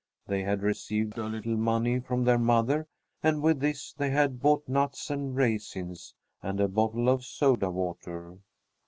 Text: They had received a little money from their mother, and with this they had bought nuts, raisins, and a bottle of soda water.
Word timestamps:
They 0.25 0.41
had 0.41 0.63
received 0.63 1.15
a 1.19 1.27
little 1.29 1.55
money 1.57 1.99
from 1.99 2.23
their 2.23 2.39
mother, 2.39 2.87
and 3.21 3.39
with 3.43 3.59
this 3.59 3.93
they 3.93 4.09
had 4.09 4.41
bought 4.41 4.67
nuts, 4.67 5.11
raisins, 5.15 6.15
and 6.41 6.59
a 6.59 6.67
bottle 6.67 7.07
of 7.07 7.23
soda 7.23 7.69
water. 7.69 8.39